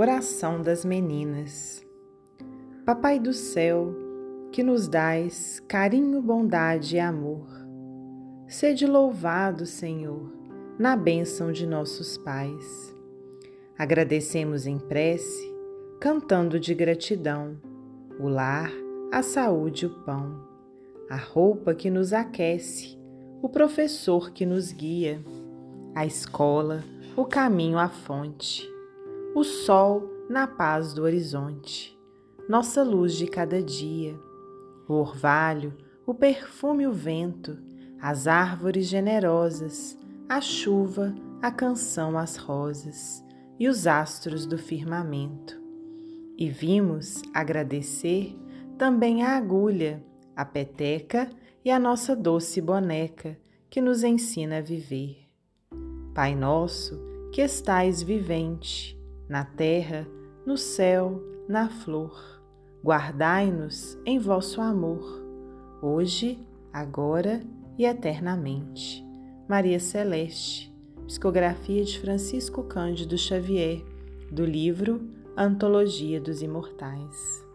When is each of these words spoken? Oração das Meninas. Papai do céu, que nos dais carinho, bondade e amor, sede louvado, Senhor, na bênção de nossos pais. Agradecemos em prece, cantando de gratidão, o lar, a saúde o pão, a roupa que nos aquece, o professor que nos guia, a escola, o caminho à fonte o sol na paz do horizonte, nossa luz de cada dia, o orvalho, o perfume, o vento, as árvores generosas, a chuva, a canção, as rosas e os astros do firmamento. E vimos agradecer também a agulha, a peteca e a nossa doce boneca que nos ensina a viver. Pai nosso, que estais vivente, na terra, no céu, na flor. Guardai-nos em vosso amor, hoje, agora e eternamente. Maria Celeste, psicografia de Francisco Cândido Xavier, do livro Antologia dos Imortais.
Oração 0.00 0.62
das 0.62 0.84
Meninas. 0.84 1.84
Papai 2.86 3.18
do 3.18 3.32
céu, 3.32 3.92
que 4.52 4.62
nos 4.62 4.86
dais 4.86 5.58
carinho, 5.66 6.22
bondade 6.22 6.94
e 6.94 7.00
amor, 7.00 7.48
sede 8.46 8.86
louvado, 8.86 9.66
Senhor, 9.66 10.32
na 10.78 10.94
bênção 10.94 11.50
de 11.50 11.66
nossos 11.66 12.16
pais. 12.16 12.94
Agradecemos 13.76 14.68
em 14.68 14.78
prece, 14.78 15.52
cantando 15.98 16.60
de 16.60 16.76
gratidão, 16.76 17.60
o 18.20 18.28
lar, 18.28 18.70
a 19.10 19.20
saúde 19.20 19.86
o 19.86 19.90
pão, 20.04 20.46
a 21.10 21.16
roupa 21.16 21.74
que 21.74 21.90
nos 21.90 22.12
aquece, 22.12 22.96
o 23.42 23.48
professor 23.48 24.30
que 24.30 24.46
nos 24.46 24.70
guia, 24.70 25.20
a 25.92 26.06
escola, 26.06 26.84
o 27.16 27.24
caminho 27.24 27.78
à 27.78 27.88
fonte 27.88 28.77
o 29.38 29.44
sol 29.44 30.10
na 30.28 30.48
paz 30.48 30.92
do 30.92 31.04
horizonte, 31.04 31.96
nossa 32.48 32.82
luz 32.82 33.14
de 33.14 33.28
cada 33.28 33.62
dia, 33.62 34.18
o 34.88 34.94
orvalho, 34.94 35.72
o 36.04 36.12
perfume, 36.12 36.88
o 36.88 36.92
vento, 36.92 37.56
as 38.02 38.26
árvores 38.26 38.88
generosas, 38.88 39.96
a 40.28 40.40
chuva, 40.40 41.14
a 41.40 41.52
canção, 41.52 42.18
as 42.18 42.36
rosas 42.36 43.24
e 43.60 43.68
os 43.68 43.86
astros 43.86 44.44
do 44.44 44.58
firmamento. 44.58 45.56
E 46.36 46.50
vimos 46.50 47.22
agradecer 47.32 48.36
também 48.76 49.22
a 49.22 49.36
agulha, 49.36 50.04
a 50.34 50.44
peteca 50.44 51.30
e 51.64 51.70
a 51.70 51.78
nossa 51.78 52.16
doce 52.16 52.60
boneca 52.60 53.38
que 53.70 53.80
nos 53.80 54.02
ensina 54.02 54.58
a 54.58 54.62
viver. 54.62 55.28
Pai 56.12 56.34
nosso, 56.34 57.00
que 57.32 57.40
estais 57.40 58.02
vivente, 58.02 58.97
na 59.28 59.44
terra, 59.44 60.06
no 60.46 60.56
céu, 60.56 61.22
na 61.48 61.68
flor. 61.68 62.40
Guardai-nos 62.82 63.98
em 64.06 64.18
vosso 64.18 64.60
amor, 64.60 65.22
hoje, 65.82 66.38
agora 66.72 67.42
e 67.76 67.84
eternamente. 67.84 69.04
Maria 69.48 69.80
Celeste, 69.80 70.74
psicografia 71.06 71.84
de 71.84 71.98
Francisco 71.98 72.62
Cândido 72.64 73.16
Xavier, 73.16 73.84
do 74.30 74.44
livro 74.44 75.08
Antologia 75.36 76.20
dos 76.20 76.42
Imortais. 76.42 77.47